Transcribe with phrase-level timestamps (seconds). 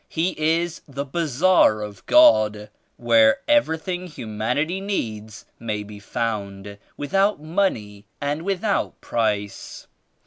[0.09, 8.07] He is the ^Bazaar' of God, where everything humanity needs may be found without money
[8.19, 9.85] and without price.